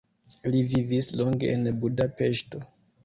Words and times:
Li 0.53 0.61
vivis 0.71 1.09
longe 1.21 1.53
en 1.57 1.71
Budapeŝto. 1.85 2.63